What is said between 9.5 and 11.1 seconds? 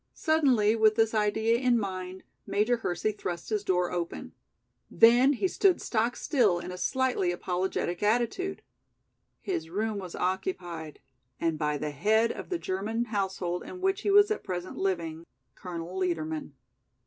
room was occupied